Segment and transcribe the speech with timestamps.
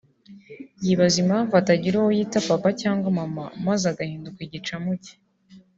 [0.83, 5.13] yibaza impamvu atagira uwo yita papa cyagwa mama maze agahinduka igicamuke